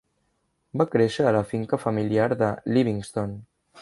[0.81, 3.37] Va créixer a la finca familiar de Livingston.